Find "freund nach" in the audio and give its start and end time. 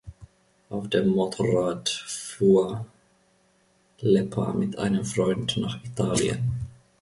5.05-5.79